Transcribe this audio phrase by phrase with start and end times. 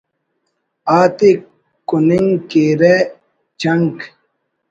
[0.99, 1.31] آتے
[1.89, 2.95] کننگ کیرہ
[3.59, 3.95] چنک